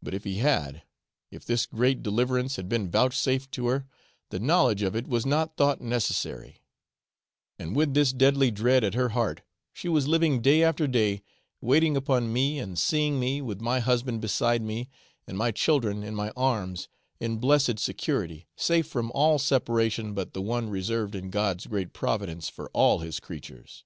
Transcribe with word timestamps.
But 0.00 0.14
if 0.14 0.22
he 0.22 0.36
had, 0.36 0.84
if 1.32 1.44
this 1.44 1.66
great 1.66 2.00
deliverance 2.00 2.54
had 2.54 2.68
been 2.68 2.88
vouchsafed 2.88 3.50
to 3.54 3.66
her, 3.66 3.88
the 4.30 4.38
knowledge 4.38 4.82
of 4.82 4.94
it 4.94 5.08
was 5.08 5.26
not 5.26 5.56
thought 5.56 5.80
necessary; 5.80 6.62
and 7.58 7.74
with 7.74 7.92
this 7.92 8.12
deadly 8.12 8.52
dread 8.52 8.84
at 8.84 8.94
her 8.94 9.08
heart 9.08 9.42
she 9.72 9.88
was 9.88 10.06
living 10.06 10.42
day 10.42 10.62
after 10.62 10.86
day, 10.86 11.24
waiting 11.60 11.96
upon 11.96 12.32
me 12.32 12.60
and 12.60 12.78
seeing 12.78 13.18
me, 13.18 13.42
with 13.42 13.60
my 13.60 13.80
husband 13.80 14.20
beside 14.20 14.62
me, 14.62 14.88
and 15.26 15.36
my 15.36 15.50
children 15.50 16.04
in 16.04 16.14
my 16.14 16.30
arms 16.36 16.86
in 17.18 17.38
blessed 17.38 17.80
security, 17.80 18.46
safe 18.54 18.86
from 18.86 19.10
all 19.10 19.40
separation 19.40 20.14
but 20.14 20.34
the 20.34 20.40
one 20.40 20.70
reserved 20.70 21.16
in 21.16 21.30
God's 21.30 21.66
great 21.66 21.92
providence 21.92 22.48
for 22.48 22.70
all 22.72 23.00
His 23.00 23.18
creatures. 23.18 23.82